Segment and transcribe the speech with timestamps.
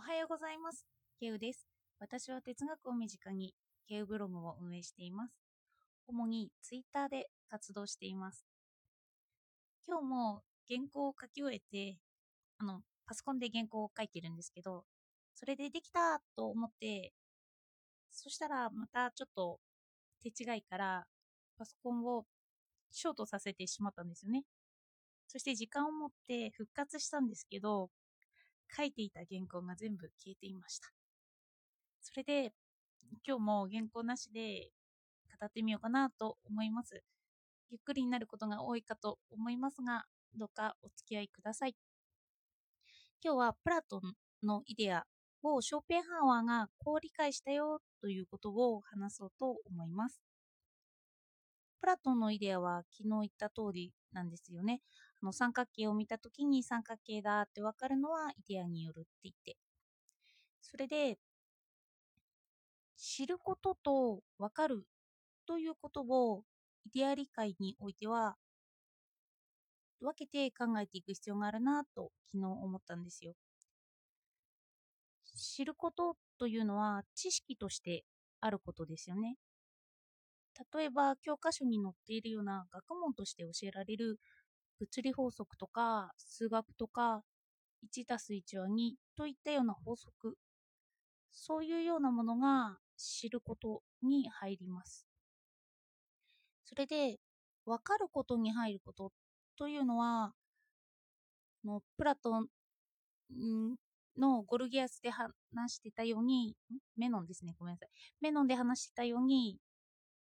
[0.00, 0.86] おはようございます。
[1.20, 1.66] ケウです。
[1.98, 3.52] 私は哲学を身近に
[3.86, 5.34] ケウブログを運営しています。
[6.08, 8.46] 主にツイッターで活動しています。
[9.86, 11.98] 今日も原稿を書き終えて、
[12.56, 14.84] あの、パソコンで原稿を書いてるんですけど、
[15.34, 17.12] それでできたと思って、
[18.10, 19.60] そしたらまたちょっと
[20.22, 21.04] 手違いから
[21.58, 22.24] パソコンを
[22.90, 24.44] ショートさせてしまったんですよね。
[25.28, 27.90] そして時間を持って復活したんですけど、
[28.76, 30.88] 書いていた原稿が全部消えていました。
[32.00, 32.52] それで、
[33.26, 34.70] 今日も原稿なしで
[35.40, 37.02] 語ってみようかなと思います。
[37.70, 41.76] ゆっくりになることが多いかと思いますが、どうかお付き合いください。
[43.22, 44.14] 今日はプラトン
[44.46, 45.04] のイデア
[45.42, 50.22] をショーペンハワーがこう理解したよということを話そうと思います。
[51.80, 54.82] プラトンのイデアは昨日言った通りなんですよね。
[55.22, 59.56] の三角形を見たときに三角形だってわかるのはイデアによるって言って。
[60.60, 61.18] それで、
[62.96, 64.84] 知ることとわかる
[65.46, 66.44] ということを
[66.84, 68.36] イデア理解においては
[70.00, 73.34] 分けて考えていく必要があるなと昨日思ったんですよ。
[75.36, 78.04] 知ることというのは知識として
[78.40, 79.36] あることですよね。
[80.74, 84.18] 例えば教科書に載っているような学問として教えられる
[84.80, 87.22] 物理法則とか数学とか
[87.84, 90.36] 1たす1は2といったような法則。
[91.32, 95.06] そういうようなものが知ることに入ります。
[96.64, 97.18] それで
[97.66, 99.12] 分かることに入ること
[99.56, 100.32] というのは
[101.64, 102.46] のプラトン
[104.18, 106.56] のゴルギアスで話してたように
[106.96, 107.54] メノンですね。
[107.58, 107.88] ごめんなさい。
[108.20, 109.58] メノンで話してたように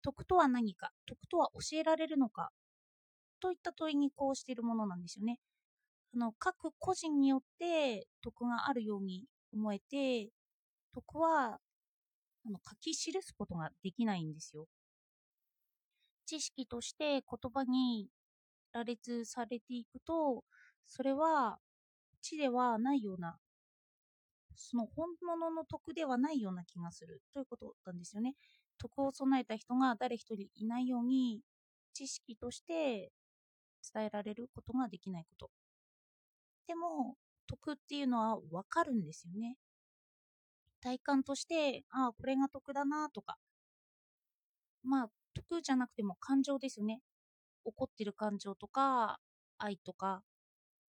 [0.02, 2.52] 徳とは何か徳とは教えられるのか
[3.40, 5.40] といった問いにこうしているものなんですよね。
[6.14, 10.30] あの各個人によって徳があるように思えて
[10.94, 11.60] 徳は
[12.46, 14.68] あの書き記すことができないんですよ。
[16.26, 17.22] 知識として言
[17.54, 18.10] 葉に
[18.74, 20.44] 羅列されていくと
[20.86, 21.58] それは
[22.22, 23.38] 知ではないような
[24.56, 28.36] その本物の徳ではないような気がするということなんですよね。
[28.80, 31.42] 徳を備えた人が誰一人いないように
[31.94, 33.12] 知識として
[33.94, 35.50] 伝えられることができないこと。
[36.68, 37.16] でも、
[37.48, 39.58] 徳っていうのはわかるんですよね。
[40.82, 43.38] 体感として、ああ、これが徳だなとか。
[44.84, 47.02] まあ、徳じゃなくても感情ですよね。
[47.64, 49.20] 怒ってる感情とか、
[49.58, 50.24] 愛とか、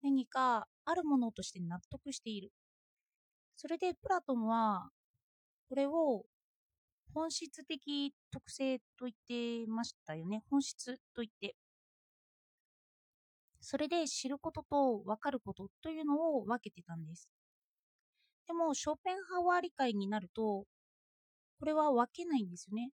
[0.02, 2.52] 何かあるものとして納得している。
[3.56, 4.90] それでプラトンは、
[5.68, 6.24] これを
[7.14, 10.42] 本質的特性と言ってましたよね。
[10.50, 11.56] 本質と言って。
[13.70, 17.28] それで知ることと分かることというのを分けてたんです。
[18.46, 20.64] でも、ショーペンハワー理解になると、
[21.60, 22.92] これは分けないんですよね。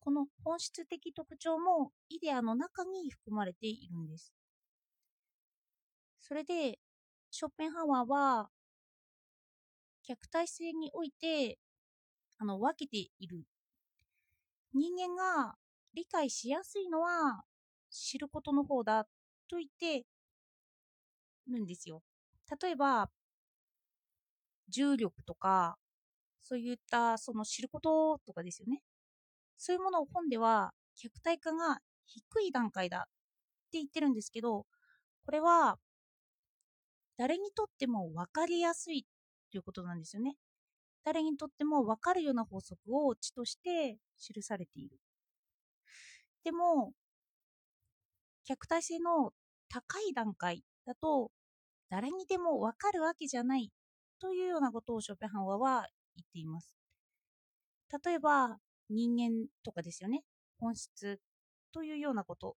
[0.00, 4.32] この本質的特徴もイデアの中に含まれているんです。
[6.22, 6.78] それで、
[7.30, 8.48] ショーペンハワーは、
[10.02, 11.58] 客体性において
[12.38, 13.44] あの分けている。
[14.72, 15.56] 人間が
[15.92, 17.42] 理解しやすいのは
[17.90, 19.06] 知ることの方だ
[19.48, 20.04] と言って
[21.48, 22.02] るんですよ。
[22.60, 23.10] 例えば、
[24.68, 25.76] 重力とか、
[26.42, 28.82] そういったその知ることとかですよね。
[29.58, 33.10] そういうものを本では客体化が低い段階だっ
[33.72, 34.66] て言ってるんですけど、
[35.26, 35.78] これは
[37.18, 39.04] 誰にとっても分かりやすい
[39.50, 40.36] ということなんですよね。
[41.04, 44.98] 誰にとっても分かるような法則を知として記されている。
[46.44, 46.92] でも、
[48.46, 49.32] 客体性の
[49.68, 51.30] 高い段階だと、
[51.90, 53.70] 誰にでも分かるわけじゃない
[54.20, 55.86] というようなことをショーペンハワは
[56.16, 56.76] 言っています。
[58.04, 58.58] 例えば、
[58.88, 60.22] 人間とかですよね。
[60.58, 61.20] 本質
[61.72, 62.56] というようなこと。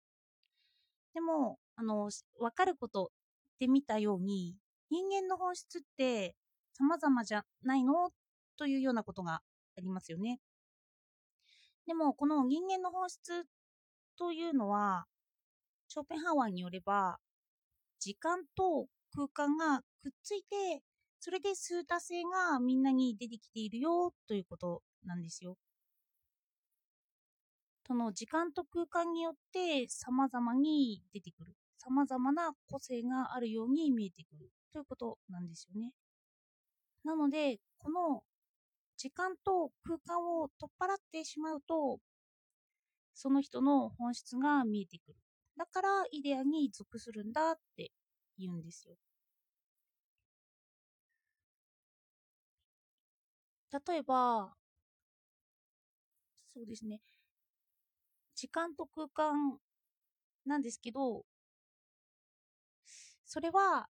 [1.15, 3.11] でも、あの、分かること
[3.59, 4.55] で見たように、
[4.91, 6.35] 人間の本質って
[6.75, 8.11] 様々じゃないの
[8.59, 10.41] というようなことがありますよね。
[11.87, 13.45] でも、この人間の本質
[14.19, 15.07] というのは、
[15.89, 17.19] ショーペンハワーによれば、
[17.99, 20.83] 時間と空間がくっついて、
[21.21, 25.57] それで数多性がみんなに出てきているよということなんですよ。
[27.87, 31.55] その時間と空間によって様々に出てくる。
[31.79, 35.93] 様々な個性があるように見えてくるということなんですよね。
[37.05, 38.25] なので、この
[38.97, 42.01] 時間と空間を取っ払ってしまうと、
[43.15, 45.16] その人の本質が見えてくる。
[45.77, 47.93] からイデアに属するんだって
[48.39, 48.97] 言うんですよ。
[53.71, 54.57] 例えば、
[56.53, 57.01] そうですね、
[58.37, 59.59] 時間と空間
[60.47, 61.25] なんですけど、
[63.27, 63.89] それは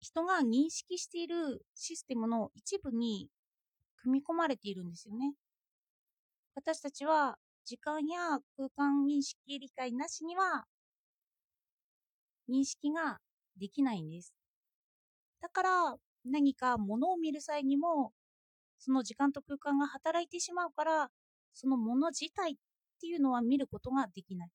[0.00, 3.30] 人が認識しているシステムの一部に
[3.96, 5.34] 組み込まれているんですよね。
[6.54, 10.66] 私たちは時間や空間認識理解なしには
[12.50, 13.18] 認識が
[13.58, 14.34] できないんです。
[15.40, 18.12] だから何か物を見る際にも
[18.78, 21.10] その時間と空間が働いてしまうから
[21.52, 22.54] そのもの自体っ
[23.00, 24.50] ていうのは見ることができない。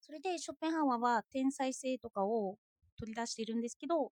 [0.00, 2.56] それでショッペンハワーは天才性とかを
[2.98, 4.10] 取り出しているんですけど、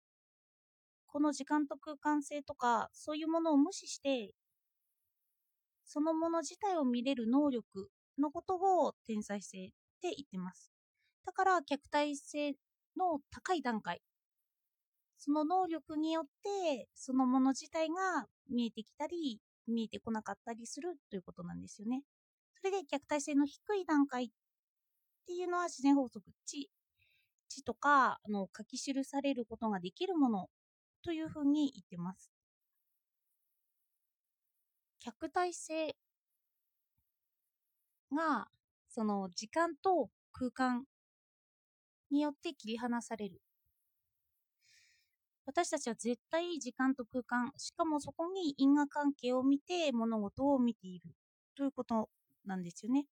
[1.07, 4.33] この時間と空間性とかそういうものを無視して、
[5.85, 7.89] そのもの自体を見れる能力
[8.19, 9.71] のことを天才性っ
[10.03, 10.76] て言ってます。
[11.27, 12.55] だから客体性
[12.97, 14.01] の高い段階、
[15.19, 22.03] その能力によってそのもの自体が見えてきたり見えてこなかったりするということなんですよね。
[22.55, 24.29] それで客体性の低い段階っ
[25.27, 26.71] ていうのは自然法則地
[27.49, 30.49] 地とかあの書き記されることができるもの
[31.05, 32.31] というふうに言ってます。
[35.01, 35.97] 客体性
[38.13, 38.49] が
[38.89, 40.85] その時間と空間
[42.11, 43.41] によって切り離される
[45.47, 51.15] 私たちは絶対時間と空間、しかもそこに因果関係を見て物事を見ている
[51.57, 52.11] ということ
[52.45, 53.07] なんですよね。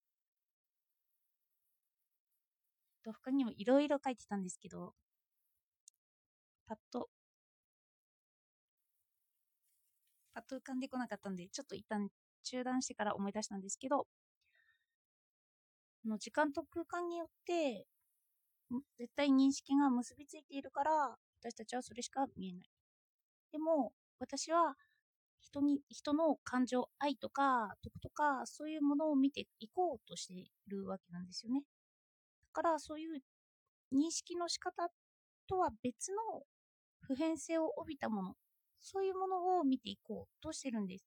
[3.04, 4.94] と他にもいろいろ書いてたんですけど、
[6.66, 7.08] パッと、
[10.34, 12.08] パッと浮かんでこなかったんで、ちょっと一旦
[12.42, 14.06] 中断してから思い出したんですけど、
[16.04, 17.86] の時間と空間によって
[18.98, 22.70] 絶対認識が結びついているから私たちはそれしか見えない。
[23.52, 24.74] でも、私は
[25.42, 31.60] 人に、人の感情、愛とか、徳とか、そういうものを見ていこうとしているわけなんですよね。
[31.60, 31.64] だ
[32.52, 33.20] から、そういう
[33.94, 34.88] 認識の仕方
[35.46, 36.42] とは別の
[37.02, 38.34] 普遍性を帯びたもの、
[38.80, 41.04] そういうものを見ていこうとしてるんです。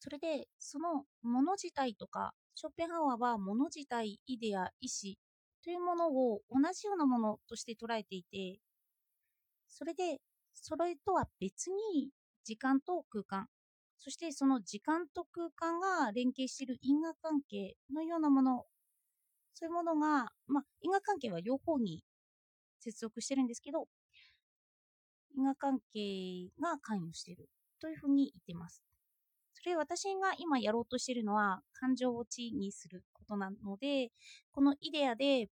[0.00, 5.18] それで、そのもの自体とか、ショッペンハワーはもの自体、イデア、意志
[5.68, 8.58] というものを同じようなものとして捉えていて、
[9.68, 10.18] それで、
[10.54, 12.08] それとは別に
[12.42, 13.48] 時間と空間、
[13.98, 18.64] そしてその時間と空間が連携している因果関係のようなもの、
[19.52, 22.02] そういうものが、まあ、因果関係は両方に
[22.80, 23.88] 接続してるんですけど、
[25.36, 28.82] 因果関係が関与しているというふうに言ってます。
[29.52, 34.08] それ私が今やろうとしているのは感情を知にすることなので、
[34.52, 35.48] このイデアで、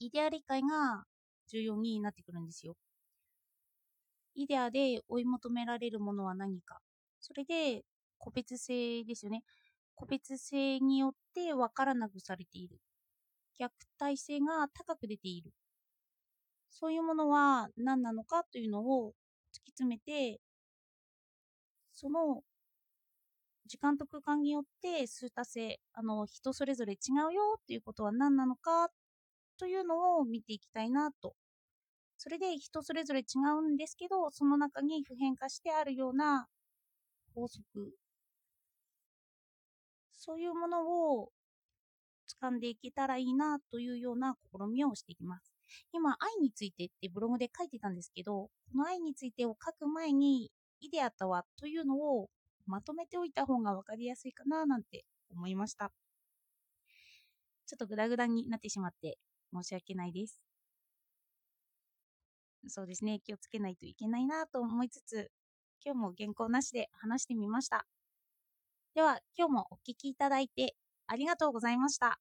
[0.00, 1.04] イデア理解が
[1.50, 2.76] 重要になってくるんですよ。
[4.34, 6.80] イデアで追い求められるものは何か。
[7.20, 7.82] それで、
[8.18, 9.42] 個別性ですよね。
[9.94, 12.78] 個別性によって分からなくされている。
[13.58, 15.52] 逆体性が高く出ている。
[16.70, 19.14] そういうものは何なのかというのを
[19.52, 20.40] 突き詰めて、
[21.92, 22.42] その
[23.66, 28.88] 時間と空間によって数多性あの人それぞれ違うよっていうことは何なのか
[29.58, 31.34] というのを見ていきたいなと。
[32.16, 33.24] それで人それぞれ違
[33.58, 36.48] うんですけどその中に普遍化してあるような
[37.34, 37.92] 法則。
[40.12, 41.30] そういうものを
[42.42, 45.52] 掴んでいけたらいいなというような試みをしていきます。
[45.92, 50.50] 今愛についてってブログで書いてたんですけどこの愛についてを書く前に
[50.80, 52.28] イデアとはというのを
[52.66, 55.92] まとめておいた方が分かりやすいかななんて思いました。
[57.66, 59.18] ちょっとグダグダになってしまって。
[59.52, 60.40] 申し訳ないです。
[62.68, 65.32] そうですね、気をつけないといけないなと思いつつ、
[65.84, 67.84] 今日も原稿なしで話してみました。
[68.94, 70.76] では、今日もお聴きいただいて
[71.06, 72.20] ありがとうございました。